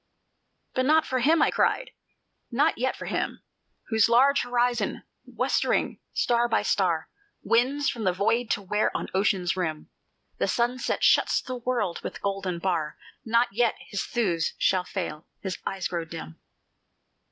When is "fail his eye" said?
14.85-15.81